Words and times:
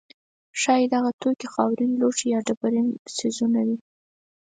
ښایي 0.61 0.85
دغه 0.93 1.09
توکي 1.21 1.47
خاورین 1.53 1.91
لوښي 1.99 2.27
یا 2.33 2.39
ډبرین 2.47 2.87
څیزونه 3.17 3.59
وي. 3.67 3.77